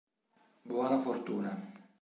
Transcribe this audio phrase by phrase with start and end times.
[0.65, 1.53] Buona fortuna